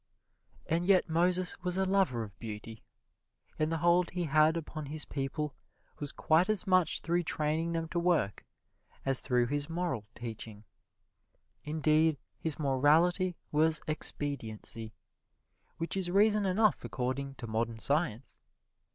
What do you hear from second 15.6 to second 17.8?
which is reason enough according to modern